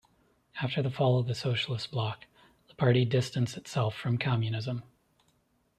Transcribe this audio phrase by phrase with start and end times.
[0.63, 2.25] After the fall of the Socialist Bloc,
[2.67, 4.81] the party distanced itself from communism.